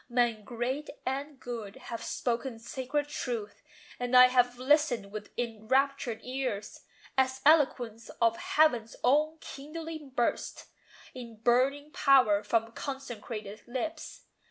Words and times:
Men 0.09 0.43
great 0.43 0.89
and 1.05 1.39
good 1.39 1.75
have 1.75 2.01
spoken 2.01 2.57
sacred 2.57 3.07
truth; 3.07 3.61
And 3.99 4.17
I 4.17 4.29
have 4.29 4.57
listened 4.57 5.11
with 5.11 5.29
enraptured 5.37 6.21
ears, 6.23 6.79
As 7.19 7.39
eloquence 7.45 8.09
of 8.19 8.35
Heaven's 8.37 8.95
own 9.03 9.37
kindling 9.41 10.09
burst 10.09 10.65
In 11.13 11.37
burning 11.37 11.91
power 11.91 12.41
from 12.41 12.71
consecrated 12.71 13.61
lips. 13.67 14.23